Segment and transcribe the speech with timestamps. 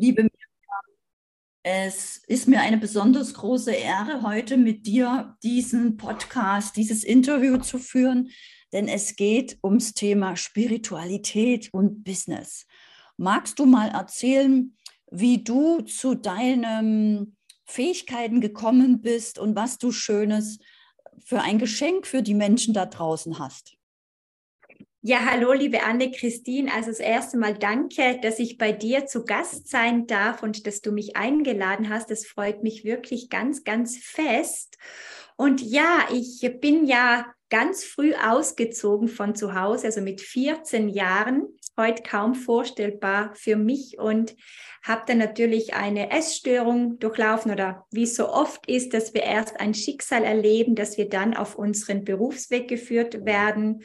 [0.00, 0.96] Liebe Mirjam,
[1.64, 7.80] es ist mir eine besonders große Ehre, heute mit dir diesen Podcast, dieses Interview zu
[7.80, 8.30] führen,
[8.72, 12.64] denn es geht ums Thema Spiritualität und Business.
[13.16, 14.76] Magst du mal erzählen,
[15.10, 17.36] wie du zu deinen
[17.66, 20.60] Fähigkeiten gekommen bist und was du Schönes
[21.18, 23.77] für ein Geschenk für die Menschen da draußen hast?
[25.00, 26.74] Ja, hallo, liebe Anne-Christine.
[26.74, 30.80] Also das erste Mal danke, dass ich bei dir zu Gast sein darf und dass
[30.80, 32.10] du mich eingeladen hast.
[32.10, 34.76] Das freut mich wirklich ganz, ganz fest.
[35.36, 41.46] Und ja, ich bin ja ganz früh ausgezogen von zu Hause, also mit 14 Jahren,
[41.76, 44.34] heute kaum vorstellbar für mich und
[44.82, 49.60] habe dann natürlich eine Essstörung durchlaufen oder wie es so oft ist, dass wir erst
[49.60, 53.84] ein Schicksal erleben, dass wir dann auf unseren Berufsweg geführt werden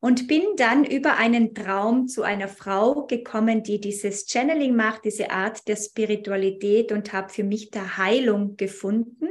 [0.00, 5.30] und bin dann über einen Traum zu einer Frau gekommen, die dieses Channeling macht, diese
[5.30, 9.28] Art der Spiritualität und habe für mich da Heilung gefunden.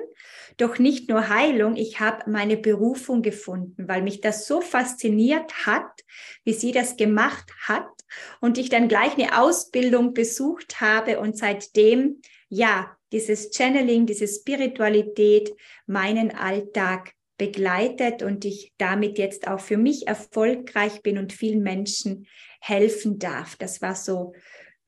[0.58, 5.90] Doch nicht nur Heilung, ich habe meine Berufung gefunden, weil mich das so fasziniert hat,
[6.44, 7.90] wie sie das gemacht hat
[8.40, 15.56] und ich dann gleich eine Ausbildung besucht habe und seitdem, ja, dieses Channeling, diese Spiritualität
[15.88, 22.28] meinen Alltag begleitet und ich damit jetzt auch für mich erfolgreich bin und vielen Menschen
[22.60, 23.56] helfen darf.
[23.56, 24.34] Das war so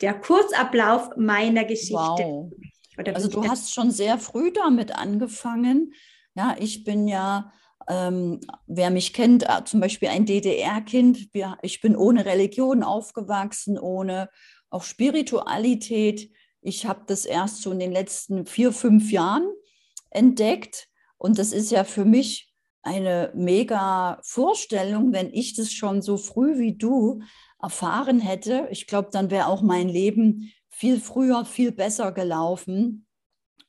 [0.01, 1.95] der Kurzablauf meiner Geschichte.
[1.95, 2.51] Wow.
[2.97, 5.93] also du hast schon sehr früh damit angefangen.
[6.35, 7.53] Ja, ich bin ja,
[7.87, 11.29] ähm, wer mich kennt, äh, zum Beispiel ein DDR-Kind.
[11.61, 14.29] Ich bin ohne Religion aufgewachsen, ohne
[14.69, 16.29] auch Spiritualität.
[16.61, 19.47] Ich habe das erst so in den letzten vier, fünf Jahren
[20.09, 20.89] entdeckt
[21.21, 26.57] und das ist ja für mich eine mega Vorstellung, wenn ich das schon so früh
[26.57, 27.21] wie du
[27.61, 28.67] erfahren hätte.
[28.71, 33.05] Ich glaube, dann wäre auch mein Leben viel früher, viel besser gelaufen.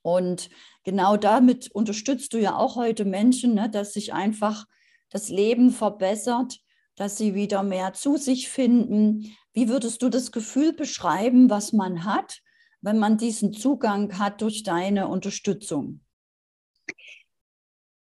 [0.00, 0.48] Und
[0.84, 4.64] genau damit unterstützt du ja auch heute Menschen, ne, dass sich einfach
[5.10, 6.58] das Leben verbessert,
[6.96, 9.36] dass sie wieder mehr zu sich finden.
[9.52, 12.40] Wie würdest du das Gefühl beschreiben, was man hat,
[12.80, 16.00] wenn man diesen Zugang hat durch deine Unterstützung?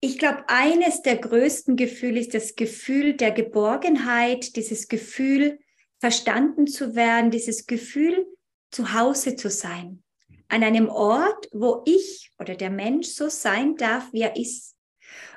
[0.06, 5.59] Ich glaube, eines der größten Gefühle ist das Gefühl der Geborgenheit, dieses Gefühl,
[6.02, 8.28] verstanden zu werden, dieses Gefühl,
[8.69, 10.03] zu Hause zu sein.
[10.50, 14.75] An einem Ort, wo ich oder der Mensch so sein darf, wie er ist.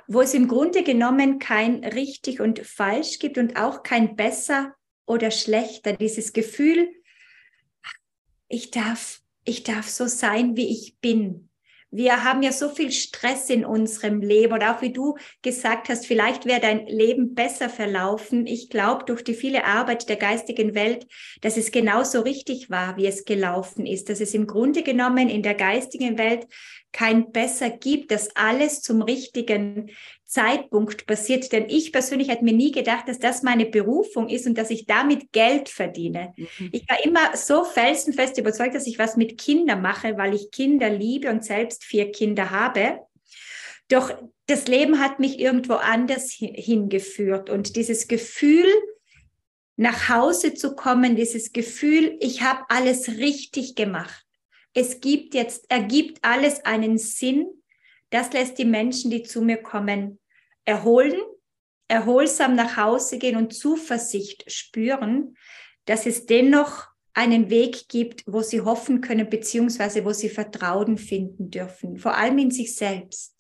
[0.09, 4.75] Wo es im Grunde genommen kein richtig und falsch gibt und auch kein besser
[5.07, 5.93] oder schlechter.
[5.93, 6.89] Dieses Gefühl,
[8.49, 11.46] ich darf, ich darf so sein, wie ich bin
[11.91, 16.07] wir haben ja so viel Stress in unserem Leben oder auch wie du gesagt hast,
[16.07, 18.47] vielleicht wäre dein Leben besser verlaufen.
[18.47, 21.07] Ich glaube durch die viele Arbeit der geistigen Welt,
[21.41, 25.43] dass es genauso richtig war, wie es gelaufen ist, dass es im Grunde genommen in
[25.43, 26.47] der geistigen Welt
[26.93, 29.91] kein besser gibt, dass alles zum richtigen
[30.27, 31.51] Zeitpunkt passiert.
[31.53, 34.87] Denn ich persönlich hätte mir nie gedacht, dass das meine Berufung ist und dass ich
[34.87, 36.35] damit Geld verdiene.
[36.37, 36.71] Mhm.
[36.73, 40.91] Ich war immer so felsenfest überzeugt, dass ich was mit Kindern mache, weil ich Kinder
[40.91, 43.01] liebe und selbst vier Kinder habe.
[43.89, 44.13] Doch
[44.47, 48.67] das Leben hat mich irgendwo anders hingeführt und dieses Gefühl,
[49.77, 54.25] nach Hause zu kommen, dieses Gefühl, ich habe alles richtig gemacht.
[54.73, 57.47] Es gibt jetzt, ergibt alles einen Sinn
[58.11, 60.19] das lässt die Menschen, die zu mir kommen,
[60.65, 61.21] erholen,
[61.89, 65.37] erholsam nach Hause gehen und Zuversicht spüren,
[65.85, 71.51] dass es dennoch einen Weg gibt, wo sie hoffen können, beziehungsweise wo sie Vertrauen finden
[71.51, 73.35] dürfen, vor allem in sich selbst.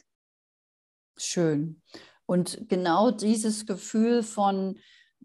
[1.16, 1.83] Schön.
[2.25, 4.78] Und genau dieses Gefühl von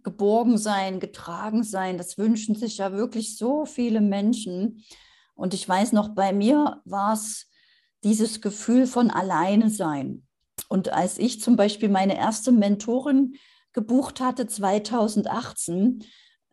[0.03, 4.83] geborgen sein, getragen sein, das wünschen sich ja wirklich so viele Menschen.
[5.35, 7.50] Und ich weiß noch, bei mir war es
[8.03, 10.23] dieses Gefühl von alleine sein.
[10.69, 13.35] Und als ich zum Beispiel meine erste Mentorin
[13.73, 16.03] gebucht hatte 2018,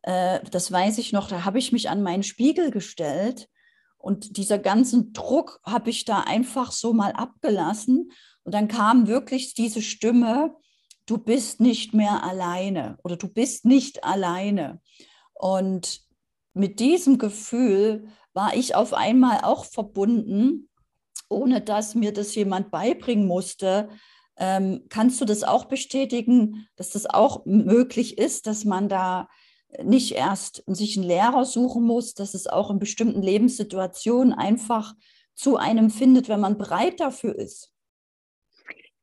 [0.03, 3.49] äh, das weiß ich noch, da habe ich mich an meinen Spiegel gestellt
[3.99, 8.13] und dieser ganzen Druck habe ich da einfach so mal abgelassen.
[8.45, 10.55] Und dann kam wirklich diese Stimme,
[11.05, 14.81] du bist nicht mehr alleine oder du bist nicht alleine.
[15.35, 16.01] Und
[16.55, 20.69] mit diesem Gefühl war ich auf einmal auch verbunden
[21.29, 23.89] ohne dass mir das jemand beibringen musste.
[24.37, 29.29] Ähm, kannst du das auch bestätigen, dass das auch möglich ist, dass man da
[29.83, 34.95] nicht erst sich einen Lehrer suchen muss, dass es auch in bestimmten Lebenssituationen einfach
[35.35, 37.73] zu einem findet, wenn man bereit dafür ist?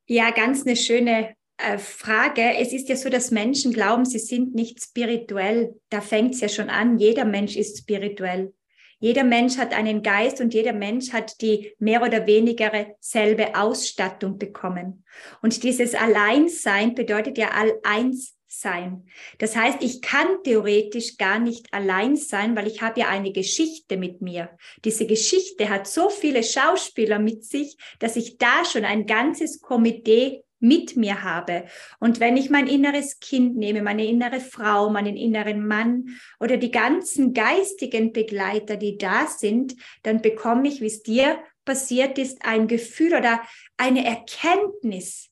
[0.07, 2.56] Ja, ganz eine schöne äh, Frage.
[2.57, 5.80] Es ist ja so, dass Menschen glauben, sie sind nicht spirituell.
[5.89, 7.00] Da fängt es ja schon an.
[7.00, 8.54] Jeder Mensch ist spirituell.
[9.00, 14.38] Jeder Mensch hat einen Geist und jeder Mensch hat die mehr oder weniger selbe Ausstattung
[14.38, 15.03] bekommen.
[15.42, 19.06] Und dieses Alleinsein bedeutet ja all eins sein.
[19.38, 23.97] Das heißt, ich kann theoretisch gar nicht allein sein, weil ich habe ja eine Geschichte
[23.97, 24.50] mit mir.
[24.83, 30.44] Diese Geschichte hat so viele Schauspieler mit sich, dass ich da schon ein ganzes Komitee
[30.65, 31.65] mit mir habe.
[32.00, 36.71] Und wenn ich mein inneres Kind nehme, meine innere Frau, meinen inneren Mann oder die
[36.71, 42.67] ganzen geistigen Begleiter, die da sind, dann bekomme ich, wie es dir passiert ist, ein
[42.67, 43.41] Gefühl oder
[43.77, 45.29] eine Erkenntnis.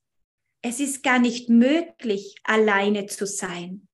[0.61, 3.87] Es ist gar nicht möglich, alleine zu sein.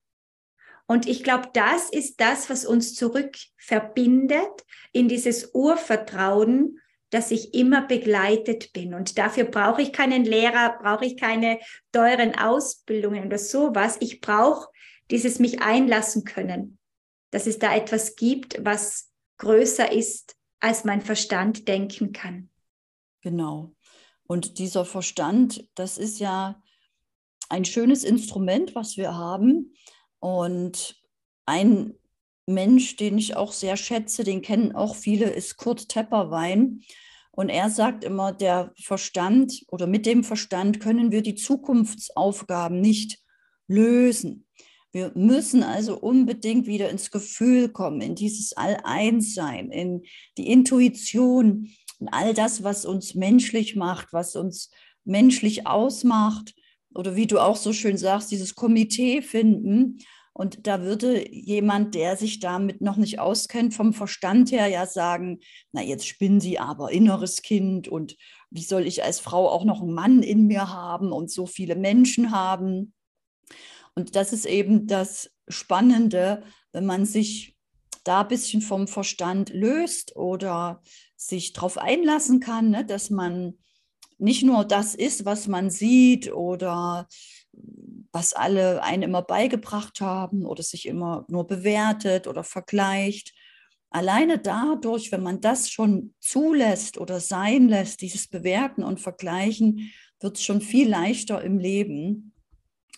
[0.88, 7.54] Und ich glaube, das ist das, was uns zurück verbindet in dieses Urvertrauen dass ich
[7.54, 8.94] immer begleitet bin.
[8.94, 11.60] Und dafür brauche ich keinen Lehrer, brauche ich keine
[11.92, 13.98] teuren Ausbildungen oder sowas.
[14.00, 14.68] Ich brauche
[15.10, 16.78] dieses mich einlassen können,
[17.32, 22.50] dass es da etwas gibt, was größer ist, als mein Verstand denken kann.
[23.22, 23.74] Genau.
[24.28, 26.62] Und dieser Verstand, das ist ja
[27.50, 29.74] ein schönes Instrument, was wir haben.
[30.20, 31.02] Und
[31.46, 31.99] ein
[32.50, 36.82] Mensch, den ich auch sehr schätze, den kennen auch viele, ist Kurt Tepperwein.
[37.32, 43.20] Und er sagt immer, der Verstand oder mit dem Verstand können wir die Zukunftsaufgaben nicht
[43.68, 44.46] lösen.
[44.92, 50.04] Wir müssen also unbedingt wieder ins Gefühl kommen, in dieses All-Eins-Sein, in
[50.38, 51.70] die Intuition,
[52.00, 54.72] in all das, was uns menschlich macht, was uns
[55.06, 56.56] menschlich ausmacht.
[56.96, 60.00] Oder wie du auch so schön sagst, dieses Komitee finden
[60.40, 65.42] und da würde jemand, der sich damit noch nicht auskennt, vom Verstand her ja sagen,
[65.74, 68.16] na jetzt spinnen Sie aber inneres Kind und
[68.50, 71.76] wie soll ich als Frau auch noch einen Mann in mir haben und so viele
[71.76, 72.94] Menschen haben.
[73.96, 76.42] Und das ist eben das Spannende,
[76.72, 77.58] wenn man sich
[78.06, 80.82] da ein bisschen vom Verstand löst oder
[81.18, 83.56] sich darauf einlassen kann, ne, dass man
[84.20, 87.10] nicht nur das ist, was man sieht oder
[88.12, 93.34] was alle einen immer beigebracht haben oder sich immer nur bewertet oder vergleicht.
[93.92, 100.38] Alleine dadurch, wenn man das schon zulässt oder sein lässt, dieses Bewerten und Vergleichen, wird
[100.38, 102.34] es schon viel leichter im Leben.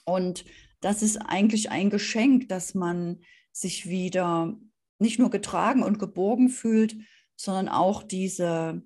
[0.06, 0.46] Und
[0.82, 3.22] das ist eigentlich ein Geschenk, dass man
[3.52, 4.58] sich wieder
[5.00, 6.96] nicht nur getragen und geborgen fühlt,
[7.36, 8.84] sondern auch diese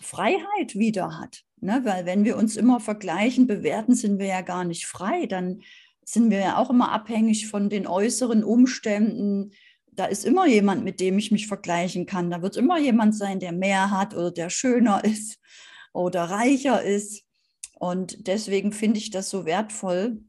[0.00, 1.44] Freiheit wieder hat.
[1.64, 1.80] Ne?
[1.84, 5.24] Weil wenn wir uns immer vergleichen, bewerten, sind wir ja gar nicht frei.
[5.24, 5.62] Dann
[6.04, 9.52] sind wir ja auch immer abhängig von den äußeren Umständen.
[9.90, 12.30] Da ist immer jemand, mit dem ich mich vergleichen kann.
[12.30, 15.38] Da wird immer jemand sein, der mehr hat oder der schöner ist
[15.94, 17.24] oder reicher ist.
[17.78, 20.22] Und deswegen finde ich das so wertvoll,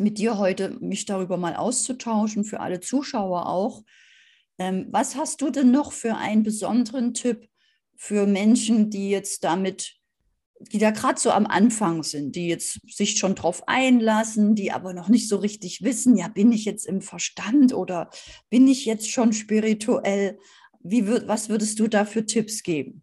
[0.00, 3.84] mit dir heute mich darüber mal auszutauschen, für alle Zuschauer auch.
[4.58, 7.48] Ähm, was hast du denn noch für einen besonderen Tipp
[7.94, 10.00] für Menschen, die jetzt damit
[10.60, 14.94] die da gerade so am Anfang sind, die jetzt sich schon drauf einlassen, die aber
[14.94, 18.10] noch nicht so richtig wissen, ja, bin ich jetzt im Verstand oder
[18.50, 20.38] bin ich jetzt schon spirituell?
[20.80, 23.02] Wie würd, was würdest du da für Tipps geben?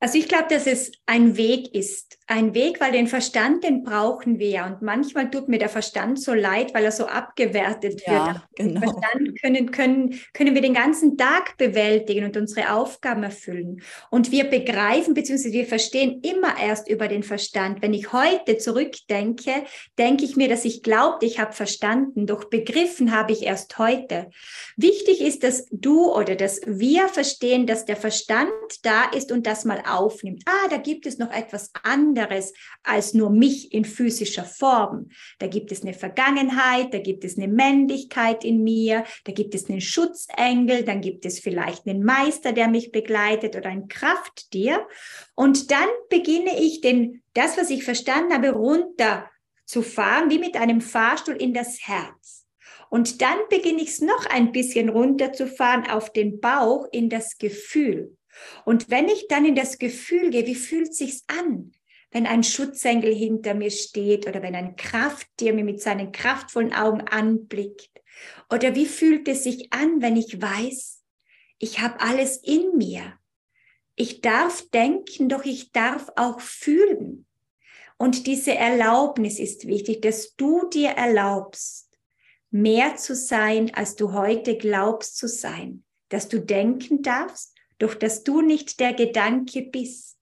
[0.00, 2.18] Also ich glaube, dass es ein Weg ist.
[2.28, 4.66] Ein Weg, weil den Verstand, den brauchen wir ja.
[4.66, 8.42] Und manchmal tut mir der Verstand so leid, weil er so abgewertet ja, wird.
[8.54, 8.80] Genau.
[8.80, 13.82] Verstand können, können, können wir den ganzen Tag bewältigen und unsere Aufgaben erfüllen.
[14.10, 15.52] Und wir begreifen bzw.
[15.52, 17.82] wir verstehen immer erst über den Verstand.
[17.82, 19.64] Wenn ich heute zurückdenke,
[19.98, 24.30] denke ich mir, dass ich glaubte, ich habe verstanden, doch begriffen habe ich erst heute.
[24.76, 28.50] Wichtig ist, dass du oder dass wir verstehen, dass der Verstand
[28.82, 30.42] da ist und das mal aufnimmt.
[30.46, 32.52] Ah, da gibt es noch etwas anderes
[32.82, 35.08] als nur mich in physischer Form.
[35.38, 39.68] Da gibt es eine Vergangenheit, da gibt es eine Männlichkeit in mir, da gibt es
[39.68, 44.86] einen Schutzengel, dann gibt es vielleicht einen Meister, der mich begleitet oder ein Krafttier.
[45.34, 49.30] Und dann beginne ich den, das, was ich verstanden habe, runter
[49.64, 52.46] zu fahren, wie mit einem Fahrstuhl in das Herz.
[52.90, 58.16] Und dann beginne ich es noch ein bisschen runterzufahren auf den Bauch in das Gefühl.
[58.64, 61.72] Und wenn ich dann in das Gefühl gehe, wie fühlt sich's an,
[62.10, 67.02] wenn ein Schutzengel hinter mir steht oder wenn ein Krafttier mir mit seinen kraftvollen Augen
[67.02, 67.90] anblickt?
[68.50, 71.02] Oder wie fühlt es sich an, wenn ich weiß,
[71.58, 73.14] ich habe alles in mir?
[73.94, 77.26] Ich darf denken, doch ich darf auch fühlen.
[77.96, 81.90] Und diese Erlaubnis ist wichtig, dass du dir erlaubst,
[82.50, 85.84] mehr zu sein, als du heute glaubst zu sein.
[86.08, 90.16] Dass du denken darfst, doch dass du nicht der Gedanke bist.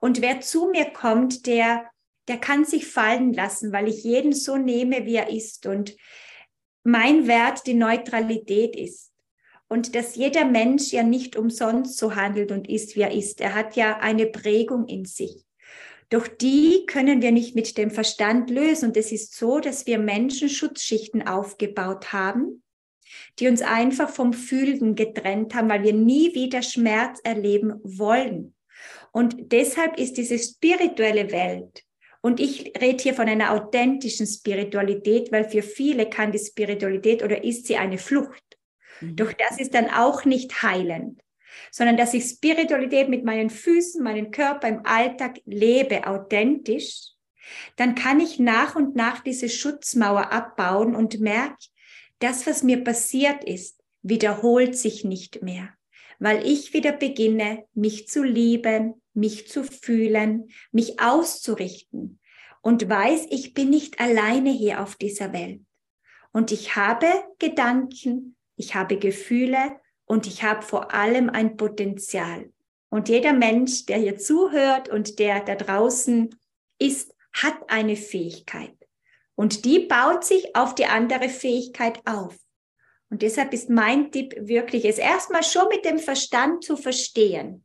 [0.00, 1.90] Und wer zu mir kommt, der,
[2.28, 5.66] der kann sich fallen lassen, weil ich jeden so nehme, wie er ist.
[5.66, 5.96] Und
[6.84, 9.12] mein Wert die Neutralität ist.
[9.72, 13.40] und dass jeder Mensch ja nicht umsonst so handelt und ist, wie er ist.
[13.40, 15.46] Er hat ja eine Prägung in sich.
[16.10, 18.88] Doch die können wir nicht mit dem Verstand lösen.
[18.88, 22.62] Und es ist so, dass wir Menschen Schutzschichten aufgebaut haben,
[23.38, 28.54] die uns einfach vom Fühlen getrennt haben, weil wir nie wieder Schmerz erleben wollen.
[29.12, 31.84] Und deshalb ist diese spirituelle Welt,
[32.22, 37.42] und ich rede hier von einer authentischen Spiritualität, weil für viele kann die Spiritualität oder
[37.42, 38.44] ist sie eine Flucht.
[39.00, 39.16] Mhm.
[39.16, 41.20] Doch das ist dann auch nicht heilend,
[41.72, 47.08] sondern dass ich Spiritualität mit meinen Füßen, meinem Körper im Alltag lebe, authentisch,
[47.74, 51.56] dann kann ich nach und nach diese Schutzmauer abbauen und merke,
[52.22, 55.70] das, was mir passiert ist, wiederholt sich nicht mehr,
[56.18, 62.20] weil ich wieder beginne, mich zu lieben, mich zu fühlen, mich auszurichten
[62.62, 65.60] und weiß, ich bin nicht alleine hier auf dieser Welt.
[66.32, 67.06] Und ich habe
[67.38, 69.76] Gedanken, ich habe Gefühle
[70.06, 72.50] und ich habe vor allem ein Potenzial.
[72.88, 76.34] Und jeder Mensch, der hier zuhört und der da draußen
[76.78, 78.81] ist, hat eine Fähigkeit.
[79.42, 82.36] Und die baut sich auf die andere Fähigkeit auf.
[83.10, 87.64] Und deshalb ist mein Tipp wirklich, es erstmal schon mit dem Verstand zu verstehen,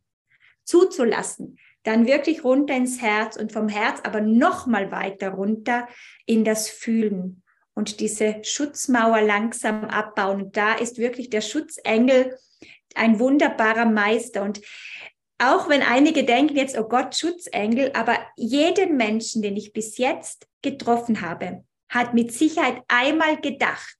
[0.64, 5.86] zuzulassen, dann wirklich runter ins Herz und vom Herz aber noch mal weiter runter
[6.26, 7.44] in das Fühlen
[7.74, 10.42] und diese Schutzmauer langsam abbauen.
[10.42, 12.36] Und da ist wirklich der Schutzengel
[12.96, 14.42] ein wunderbarer Meister.
[14.42, 14.60] Und
[15.38, 20.48] auch wenn einige denken jetzt, oh Gott, Schutzengel, aber jeden Menschen, den ich bis jetzt
[20.60, 23.96] getroffen habe, hat mit Sicherheit einmal gedacht,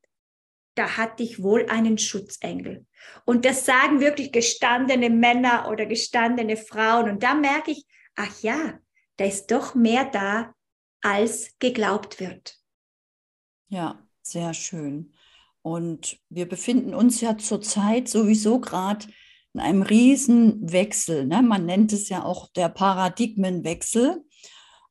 [0.75, 2.87] da hatte ich wohl einen Schutzengel.
[3.25, 7.11] Und das sagen wirklich gestandene Männer oder gestandene Frauen.
[7.11, 8.79] Und da merke ich, ach ja,
[9.17, 10.55] da ist doch mehr da,
[11.01, 12.59] als geglaubt wird.
[13.69, 15.15] Ja, sehr schön.
[15.63, 19.07] Und wir befinden uns ja zurzeit sowieso gerade
[19.53, 21.27] in einem Riesenwechsel.
[21.27, 21.43] Ne?
[21.43, 24.25] Man nennt es ja auch der Paradigmenwechsel.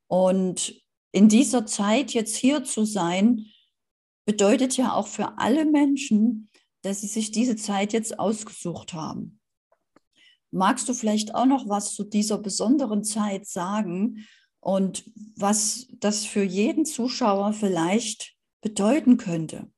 [0.08, 0.74] Und
[1.18, 3.48] in dieser Zeit jetzt hier zu sein,
[4.28, 6.48] bedeutet ja auch für alle Menschen,
[6.84, 9.40] dass sie sich diese Zeit jetzt ausgesucht haben.
[10.52, 14.28] Magst du vielleicht auch noch was zu dieser besonderen Zeit sagen
[14.60, 19.72] und was das für jeden Zuschauer vielleicht bedeuten könnte?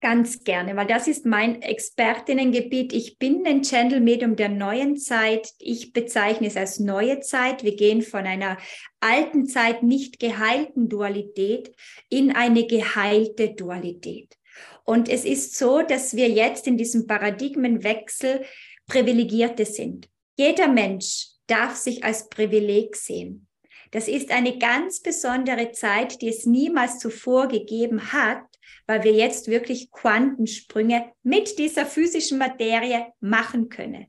[0.00, 2.92] Ganz gerne, weil das ist mein Expertinnengebiet.
[2.92, 5.50] Ich bin ein Channel Medium der neuen Zeit.
[5.58, 7.64] Ich bezeichne es als neue Zeit.
[7.64, 8.58] Wir gehen von einer
[9.00, 11.74] alten Zeit nicht geheilten Dualität
[12.10, 14.36] in eine geheilte Dualität.
[14.84, 18.44] Und es ist so, dass wir jetzt in diesem Paradigmenwechsel
[18.86, 20.08] Privilegierte sind.
[20.36, 23.48] Jeder Mensch darf sich als Privileg sehen.
[23.90, 28.44] Das ist eine ganz besondere Zeit, die es niemals zuvor gegeben hat,
[28.86, 34.06] weil wir jetzt wirklich Quantensprünge mit dieser physischen Materie machen können.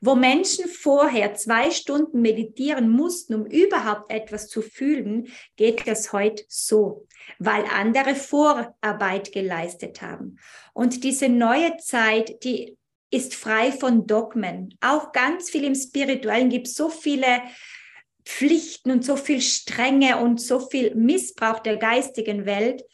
[0.00, 6.44] Wo Menschen vorher zwei Stunden meditieren mussten, um überhaupt etwas zu fühlen, geht das heute
[6.48, 7.06] so,
[7.38, 10.38] weil andere Vorarbeit geleistet haben.
[10.74, 12.76] Und diese neue Zeit, die
[13.10, 14.76] ist frei von Dogmen.
[14.80, 17.42] Auch ganz viel im Spirituellen gibt es so viele
[18.24, 22.84] Pflichten und so viel Strenge und so viel Missbrauch der geistigen Welt,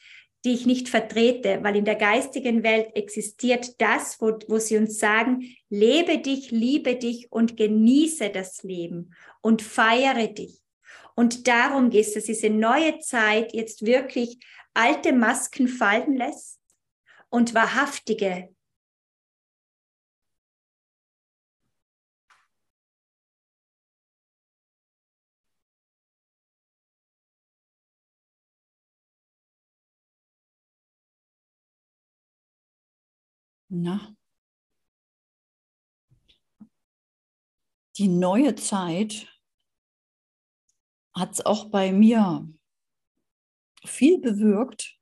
[0.45, 4.99] die ich nicht vertrete, weil in der geistigen Welt existiert das, wo, wo sie uns
[4.99, 10.61] sagen, lebe dich, liebe dich und genieße das Leben und feiere dich.
[11.15, 14.39] Und darum geht es, dass diese neue Zeit jetzt wirklich
[14.75, 16.61] alte Masken fallen lässt
[17.31, 18.54] und wahrhaftige
[33.77, 34.15] Na?
[37.97, 39.27] Die neue Zeit
[41.13, 42.49] hat es auch bei mir
[43.85, 44.97] viel bewirkt,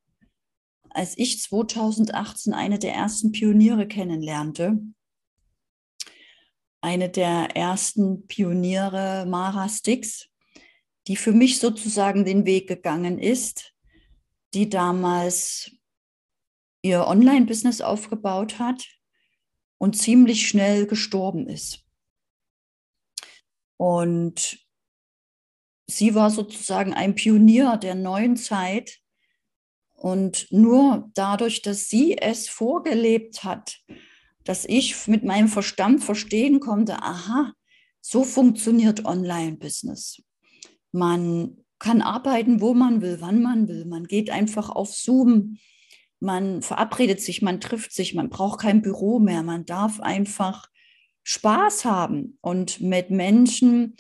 [0.89, 4.81] als ich 2018 eine der ersten Pioniere kennenlernte.
[6.81, 10.31] Eine der ersten Pioniere Mara Stix,
[11.07, 13.75] die für mich sozusagen den Weg gegangen ist,
[14.55, 15.71] die damals
[16.83, 18.87] ihr Online-Business aufgebaut hat
[19.79, 21.85] und ziemlich schnell gestorben ist.
[23.77, 24.59] Und
[25.87, 28.99] sie war sozusagen ein Pionier der neuen Zeit.
[29.95, 33.81] Und nur dadurch, dass sie es vorgelebt hat,
[34.45, 37.53] dass ich mit meinem Verstand verstehen konnte, aha,
[38.01, 40.23] so funktioniert Online-Business.
[40.91, 43.85] Man kann arbeiten, wo man will, wann man will.
[43.85, 45.59] Man geht einfach auf Zoom
[46.23, 50.71] man verabredet sich, man trifft sich, man braucht kein Büro mehr, man darf einfach
[51.25, 53.97] Spaß haben und mit Menschen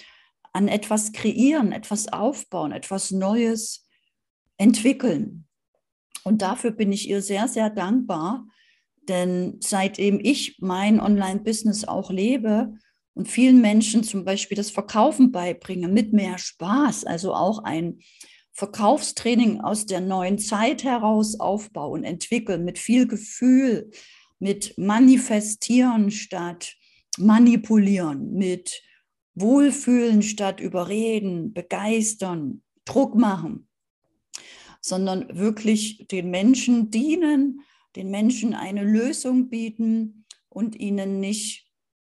[0.52, 3.88] an etwas kreieren, etwas aufbauen, etwas Neues
[4.56, 5.46] entwickeln.
[6.22, 8.46] Und dafür bin ich ihr sehr, sehr dankbar,
[9.08, 12.72] denn seitdem ich mein Online-Business auch lebe
[13.14, 17.98] und vielen Menschen zum Beispiel das Verkaufen beibringe mit mehr Spaß, also auch ein
[18.52, 23.90] Verkaufstraining aus der neuen Zeit heraus aufbauen, entwickeln mit viel Gefühl,
[24.38, 26.76] mit Manifestieren statt
[27.18, 28.82] Manipulieren, mit
[29.34, 33.68] Wohlfühlen statt Überreden, begeistern, Druck machen,
[34.80, 37.60] sondern wirklich den Menschen dienen,
[37.96, 41.66] den Menschen eine Lösung bieten und ihnen nicht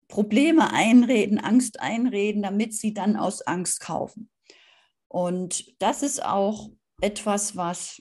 [0.08, 4.31] Probleme einreden, Angst einreden, damit sie dann aus Angst kaufen.
[5.12, 6.70] Und das ist auch
[7.02, 8.00] etwas, was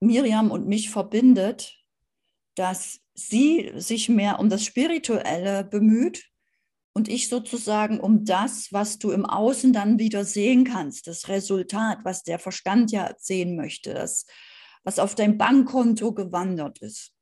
[0.00, 1.74] Miriam und mich verbindet,
[2.56, 6.28] dass sie sich mehr um das Spirituelle bemüht
[6.92, 12.00] und ich sozusagen um das, was du im Außen dann wieder sehen kannst, das Resultat,
[12.04, 14.26] was der Verstand ja sehen möchte, das,
[14.84, 17.14] was auf dein Bankkonto gewandert ist,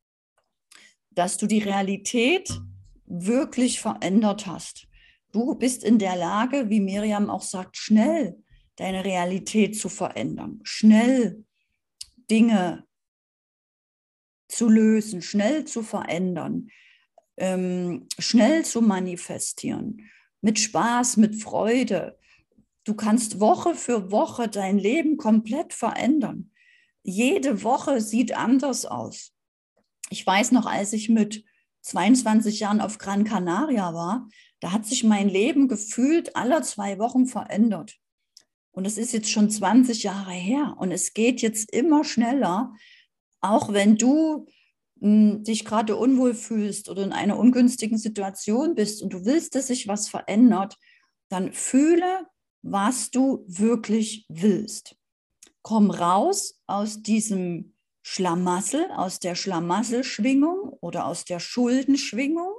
[1.11, 2.51] dass du die Realität
[3.07, 4.89] wirklich verändert hast.
[5.35, 8.41] Du bist in der Lage, wie Miriam auch sagt, schnell
[8.77, 11.45] deine Realität zu verändern, schnell
[12.31, 12.87] Dinge
[14.47, 16.69] zu lösen, schnell zu verändern,
[17.37, 20.09] ähm, schnell zu manifestieren,
[20.41, 22.17] mit Spaß, mit Freude.
[22.85, 26.53] Du kannst Woche für Woche dein Leben komplett verändern.
[27.03, 29.35] Jede Woche sieht anders aus.
[30.11, 31.45] Ich weiß noch, als ich mit
[31.81, 34.29] 22 Jahren auf Gran Canaria war,
[34.65, 37.99] da hat sich mein Leben gefühlt alle zwei Wochen verändert.
[38.73, 42.73] Und es ist jetzt schon 20 Jahre her und es geht jetzt immer schneller,
[43.43, 44.47] auch wenn du
[45.03, 49.67] hm, dich gerade unwohl fühlst oder in einer ungünstigen Situation bist und du willst, dass
[49.67, 50.79] sich was verändert,
[51.29, 52.27] dann fühle,
[52.63, 54.97] was du wirklich willst.
[55.61, 62.55] Komm raus aus diesem Schlamassel, aus der Schlamasselschwingung oder aus der Schuldenschwingung.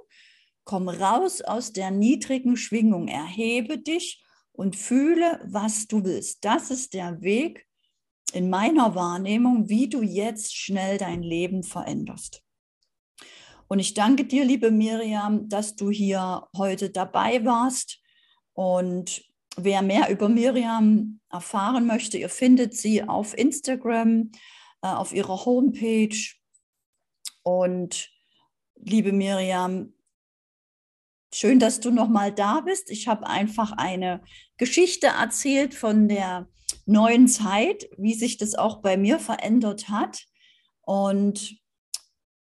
[0.66, 6.44] Komm raus aus der niedrigen Schwingung, erhebe dich und fühle, was du willst.
[6.44, 7.66] Das ist der Weg,
[8.34, 12.44] in meiner Wahrnehmung, wie du jetzt schnell dein Leben veränderst.
[13.68, 18.00] Und ich danke dir, liebe Miriam, dass du hier heute dabei warst.
[18.54, 19.24] Und
[19.56, 24.32] wer mehr über Miriam erfahren möchte, ihr findet sie auf Instagram,
[24.82, 26.18] äh, auf ihrer Homepage.
[27.42, 28.10] Und
[28.76, 29.95] liebe Miriam,
[31.36, 32.90] schön, dass du noch mal da bist.
[32.90, 34.22] Ich habe einfach eine
[34.58, 36.48] Geschichte erzählt von der
[36.86, 40.26] neuen Zeit, wie sich das auch bei mir verändert hat.
[40.82, 41.58] Und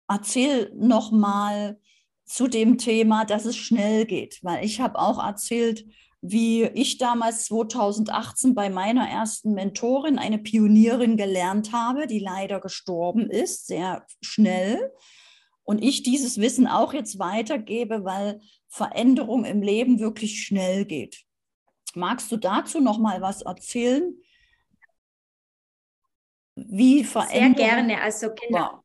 [0.07, 1.79] erzähl noch mal
[2.25, 5.85] zu dem Thema, dass es schnell geht, weil ich habe auch erzählt,
[6.21, 13.29] wie ich damals 2018 bei meiner ersten Mentorin, eine Pionierin, gelernt habe, die leider gestorben
[13.29, 14.91] ist, sehr schnell.
[15.67, 21.25] Und ich dieses Wissen auch jetzt weitergebe, weil Veränderung im Leben wirklich schnell geht.
[21.93, 24.15] Magst du dazu noch mal was erzählen?
[26.55, 27.55] Wie Veränderung?
[27.57, 28.01] Sehr gerne.
[28.01, 28.81] Also genau.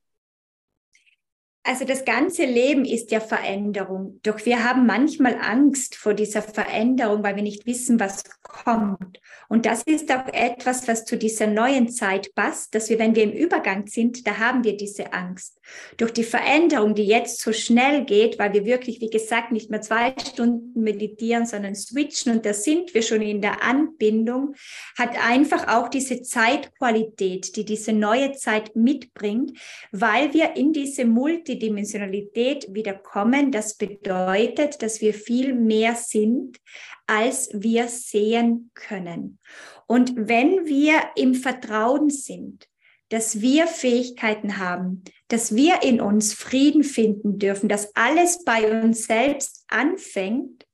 [1.65, 4.19] Also das ganze Leben ist ja Veränderung.
[4.25, 9.21] Doch wir haben manchmal Angst vor dieser Veränderung, weil wir nicht wissen, was kommt.
[9.49, 13.23] Und das ist auch etwas, was zu dieser neuen Zeit passt, dass wir, wenn wir
[13.23, 15.61] im Übergang sind, da haben wir diese Angst.
[15.99, 19.81] Durch die Veränderung, die jetzt so schnell geht, weil wir wirklich, wie gesagt, nicht mehr
[19.81, 24.55] zwei Stunden meditieren, sondern switchen und da sind wir schon in der Anbindung,
[24.99, 29.59] hat einfach auch diese Zeitqualität, die diese neue Zeit mitbringt,
[29.93, 33.53] weil wir in diese Multi Multidimensionalität wieder kommen.
[33.53, 36.59] Das bedeutet, dass wir viel mehr sind,
[37.07, 39.39] als wir sehen können.
[39.87, 42.69] Und wenn wir im Vertrauen sind,
[43.11, 49.05] dass wir Fähigkeiten haben, dass wir in uns Frieden finden dürfen, dass alles bei uns
[49.05, 50.67] selbst anfängt,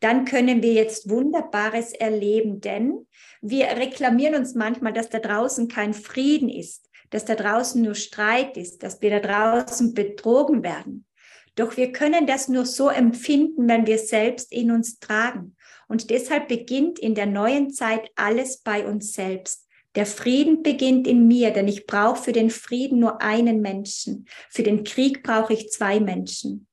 [0.00, 3.06] dann können wir jetzt Wunderbares erleben, denn
[3.42, 8.56] wir reklamieren uns manchmal, dass da draußen kein Frieden ist dass da draußen nur Streit
[8.56, 11.06] ist, dass wir da draußen betrogen werden.
[11.54, 15.54] Doch wir können das nur so empfinden, wenn wir selbst in uns tragen.
[15.86, 19.68] Und deshalb beginnt in der neuen Zeit alles bei uns selbst.
[19.94, 24.26] Der Frieden beginnt in mir, denn ich brauche für den Frieden nur einen Menschen.
[24.48, 26.66] Für den Krieg brauche ich zwei Menschen.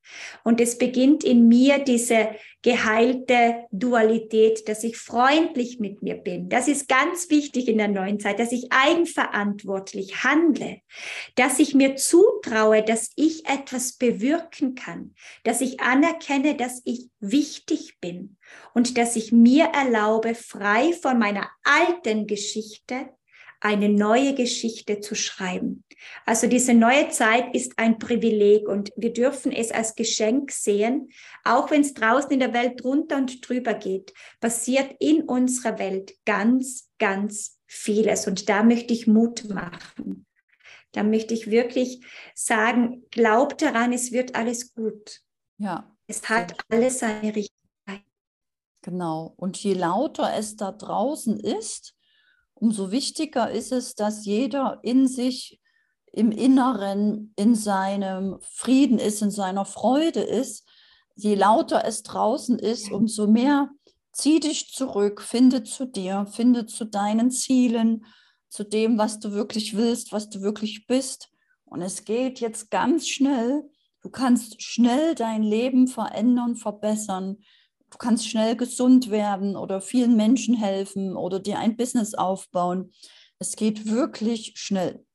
[0.44, 2.30] Und es beginnt in mir diese
[2.62, 6.50] geheilte Dualität, dass ich freundlich mit mir bin.
[6.50, 10.82] Das ist ganz wichtig in der neuen Zeit, dass ich eigenverantwortlich handle,
[11.36, 18.00] dass ich mir zutraue, dass ich etwas bewirken kann, dass ich anerkenne, dass ich wichtig
[18.02, 18.38] bin
[18.74, 23.10] und dass ich mir erlaube, frei von meiner alten Geschichte
[23.62, 25.84] eine neue Geschichte zu schreiben.
[26.26, 31.10] Also diese neue Zeit ist ein Privileg und wir dürfen es als Geschenk sehen,
[31.44, 36.14] auch wenn es draußen in der Welt drunter und drüber geht, passiert in unserer Welt
[36.26, 38.28] ganz, ganz vieles.
[38.28, 40.26] Und da möchte ich Mut machen.
[40.94, 45.22] Da möchte ich wirklich sagen, glaubt daran, es wird alles gut.
[45.58, 45.96] Ja.
[46.08, 48.02] Es hat alles seine Richtigkeit.
[48.82, 49.34] Genau.
[49.36, 51.94] Und je lauter es da draußen ist,
[52.62, 55.60] umso wichtiger ist es, dass jeder in sich,
[56.12, 60.68] im Inneren, in seinem Frieden ist, in seiner Freude ist.
[61.16, 63.70] Je lauter es draußen ist, umso mehr
[64.12, 68.06] zieh dich zurück, finde zu dir, finde zu deinen Zielen,
[68.50, 71.30] zu dem, was du wirklich willst, was du wirklich bist.
[71.66, 73.70] Und es geht jetzt ganz schnell.
[74.02, 77.38] Du kannst schnell dein Leben verändern, verbessern
[77.90, 82.92] du kannst schnell gesund werden oder vielen Menschen helfen oder dir ein Business aufbauen.
[83.40, 85.06] Es geht wirklich schnell.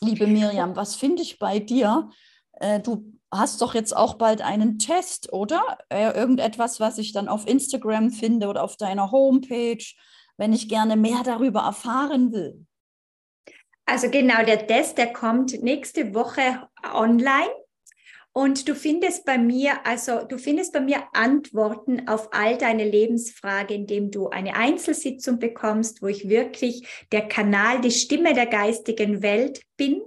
[0.00, 2.10] Liebe Miriam, was finde ich bei dir?
[2.54, 5.78] Äh, du hast doch jetzt auch bald einen Test, oder?
[5.88, 9.84] Äh, irgendetwas, was ich dann auf Instagram finde oder auf deiner Homepage,
[10.36, 12.66] wenn ich gerne mehr darüber erfahren will.
[13.86, 17.50] Also genau, der Test, der kommt nächste Woche online.
[18.34, 23.76] Und du findest bei mir, also du findest bei mir Antworten auf all deine Lebensfragen,
[23.76, 29.60] indem du eine Einzelsitzung bekommst, wo ich wirklich der Kanal, die Stimme der geistigen Welt
[29.76, 30.02] bin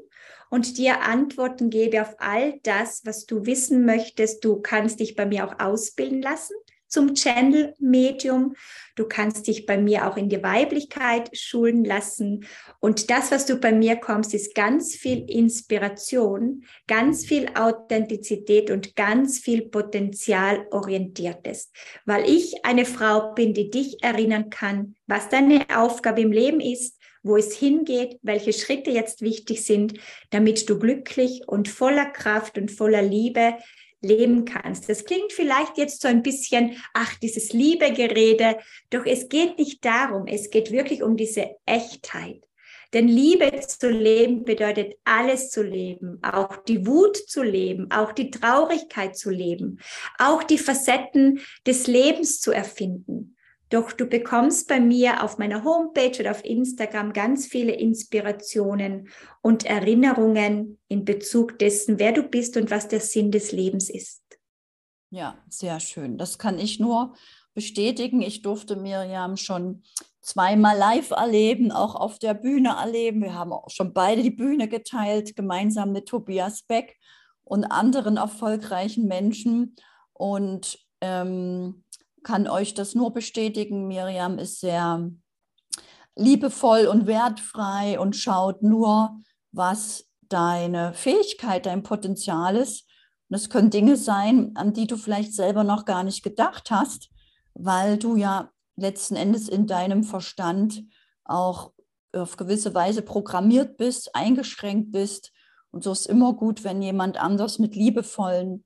[0.49, 4.43] und dir Antworten gebe auf all das, was du wissen möchtest.
[4.43, 6.55] Du kannst dich bei mir auch ausbilden lassen
[6.95, 8.55] zum Channel-Medium.
[8.95, 12.45] Du kannst dich bei mir auch in die Weiblichkeit schulen lassen.
[12.79, 18.95] Und das, was du bei mir kommst, ist ganz viel Inspiration, ganz viel Authentizität und
[18.95, 21.73] ganz viel Potenzial orientiertes.
[22.05, 26.97] Weil ich eine Frau bin, die dich erinnern kann, was deine Aufgabe im Leben ist,
[27.23, 29.95] wo es hingeht, welche Schritte jetzt wichtig sind,
[30.29, 33.55] damit du glücklich und voller Kraft und voller Liebe
[34.05, 34.87] leben kannst.
[34.89, 38.57] Das klingt vielleicht jetzt so ein bisschen, ach, dieses Liebegerede,
[38.89, 42.41] doch es geht nicht darum, es geht wirklich um diese Echtheit.
[42.93, 48.31] Denn Liebe zu leben bedeutet alles zu leben, auch die Wut zu leben, auch die
[48.31, 49.79] Traurigkeit zu leben,
[50.17, 53.34] auch die Facetten des Lebens zu erfinden.
[53.75, 59.09] Doch du bekommst bei mir auf meiner Homepage oder auf Instagram ganz viele Inspirationen
[59.41, 64.23] und Erinnerungen in Bezug dessen, wer du bist und was der Sinn des Lebens ist.
[65.09, 66.17] Ja, sehr schön.
[66.17, 67.17] Das kann ich nur
[67.53, 68.21] bestätigen.
[68.21, 69.83] Ich durfte Miriam schon
[70.21, 73.21] zweimal live erleben, auch auf der Bühne erleben.
[73.23, 76.97] Wir haben auch schon beide die Bühne geteilt, gemeinsam mit Tobias Beck
[77.43, 79.75] und anderen erfolgreichen Menschen.
[80.13, 81.83] Und ähm,
[82.25, 83.87] kann euch das nur bestätigen.
[83.87, 85.09] Miriam ist sehr
[86.15, 92.89] liebevoll und wertfrei und schaut nur, was deine Fähigkeit, dein Potenzial ist.
[93.29, 97.09] Und es können Dinge sein, an die du vielleicht selber noch gar nicht gedacht hast,
[97.53, 100.83] weil du ja letzten Endes in deinem Verstand
[101.23, 101.73] auch
[102.11, 105.31] auf gewisse Weise programmiert bist, eingeschränkt bist.
[105.69, 108.65] Und so ist immer gut, wenn jemand anders mit liebevollen,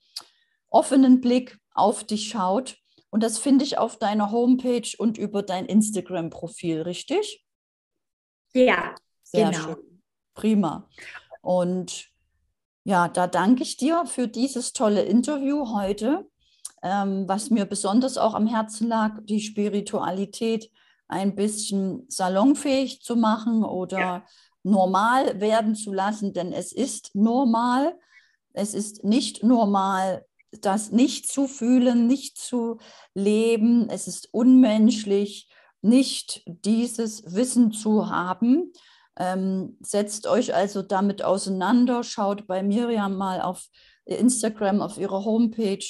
[0.70, 2.79] offenen Blick auf dich schaut
[3.10, 7.44] und das finde ich auf deiner Homepage und über dein Instagram-Profil, richtig?
[8.54, 9.64] Ja, Sehr genau.
[9.64, 10.02] Schön.
[10.34, 10.90] Prima.
[11.42, 12.10] Und
[12.84, 16.28] ja, da danke ich dir für dieses tolle Interview heute.
[16.82, 20.72] Ähm, was mir besonders auch am Herzen lag, die Spiritualität
[21.10, 24.26] ein bisschen salonfähig zu machen oder ja.
[24.64, 27.98] normal werden zu lassen, denn es ist normal.
[28.54, 32.80] Es ist nicht normal, das nicht zu fühlen, nicht zu
[33.14, 33.90] leben.
[33.90, 35.48] Es ist unmenschlich,
[35.82, 38.74] nicht dieses Wissen zu haben.
[39.18, 43.68] Ähm, setzt euch also damit auseinander, schaut bei Miriam mal auf
[44.06, 45.86] Instagram, auf ihrer Homepage,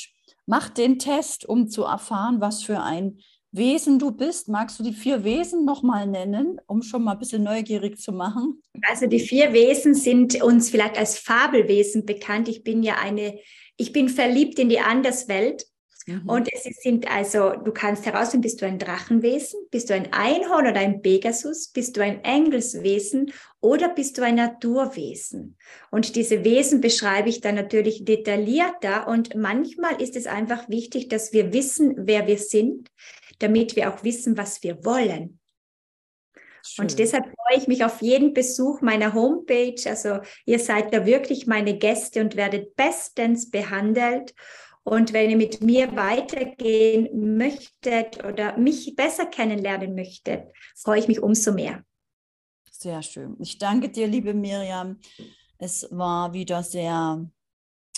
[0.45, 3.19] macht den Test, um zu erfahren, was für ein
[3.51, 4.47] Wesen du bist.
[4.47, 8.61] Magst du die vier Wesen nochmal nennen, um schon mal ein bisschen neugierig zu machen?
[8.87, 12.47] Also die vier Wesen sind uns vielleicht als Fabelwesen bekannt.
[12.47, 13.39] Ich bin ja eine
[13.79, 15.65] ich bin verliebt in die Anderswelt.
[16.05, 16.27] Mhm.
[16.27, 20.67] Und es sind also, du kannst herausfinden, bist du ein Drachenwesen, bist du ein Einhorn
[20.67, 25.57] oder ein Pegasus, bist du ein Engelswesen oder bist du ein Naturwesen?
[25.91, 31.31] Und diese Wesen beschreibe ich dann natürlich detaillierter und manchmal ist es einfach wichtig, dass
[31.31, 32.89] wir wissen, wer wir sind,
[33.39, 35.38] damit wir auch wissen, was wir wollen.
[36.65, 36.83] Schön.
[36.83, 39.81] Und deshalb freue ich mich auf jeden Besuch meiner Homepage.
[39.85, 44.33] Also ihr seid da wirklich meine Gäste und werdet bestens behandelt.
[44.83, 50.45] Und wenn ihr mit mir weitergehen möchtet oder mich besser kennenlernen möchtet,
[50.75, 51.83] freue ich mich umso mehr.
[52.71, 53.35] Sehr schön.
[53.39, 54.99] Ich danke dir, liebe Miriam.
[55.57, 57.29] Es war wieder sehr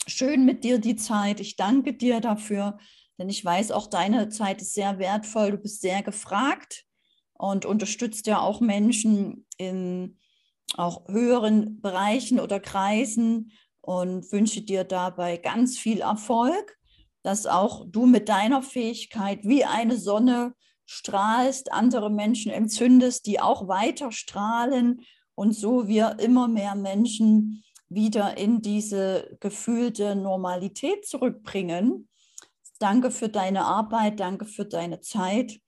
[0.07, 1.39] schön mit dir die Zeit.
[1.39, 2.79] Ich danke dir dafür,
[3.17, 5.51] denn ich weiß, auch deine Zeit ist sehr wertvoll.
[5.51, 6.87] Du bist sehr gefragt
[7.41, 10.19] und unterstützt ja auch Menschen in
[10.77, 13.51] auch höheren Bereichen oder Kreisen
[13.81, 16.77] und wünsche dir dabei ganz viel Erfolg,
[17.23, 20.53] dass auch du mit deiner Fähigkeit wie eine Sonne
[20.85, 25.01] strahlst, andere Menschen entzündest, die auch weiter strahlen
[25.33, 32.07] und so wir immer mehr Menschen wieder in diese gefühlte Normalität zurückbringen.
[32.77, 35.59] Danke für deine Arbeit, danke für deine Zeit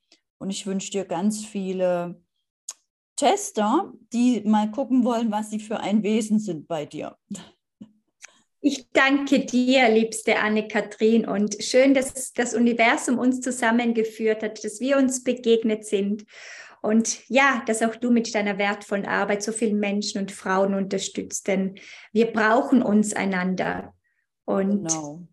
[0.44, 2.22] und ich wünsche dir ganz viele
[3.16, 7.18] Tester, die mal gucken wollen, was sie für ein Wesen sind bei dir.
[8.60, 14.98] Ich danke dir, liebste Anne-Kathrin, und schön, dass das Universum uns zusammengeführt hat, dass wir
[14.98, 16.26] uns begegnet sind.
[16.82, 21.48] Und ja, dass auch du mit deiner wertvollen Arbeit so vielen Menschen und Frauen unterstützt,
[21.48, 21.76] denn
[22.12, 23.94] wir brauchen uns einander.
[24.44, 25.26] Und genau.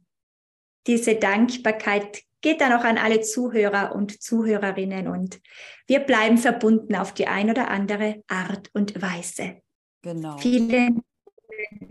[0.87, 5.41] diese Dankbarkeit geht dann auch an alle Zuhörer und Zuhörerinnen und
[5.87, 9.63] wir bleiben verbunden auf die ein oder andere Art und Weise.
[10.03, 10.39] Genau.
[10.39, 11.03] Vielen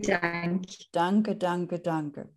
[0.00, 0.66] Dank.
[0.92, 2.28] Danke, danke, danke.